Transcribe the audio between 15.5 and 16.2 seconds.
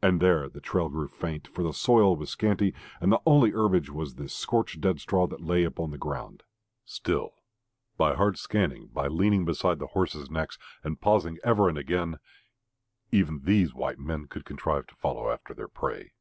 their prey.